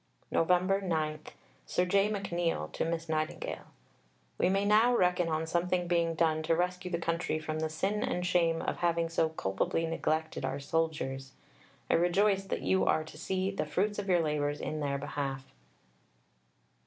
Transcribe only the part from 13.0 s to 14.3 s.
to see the fruits of your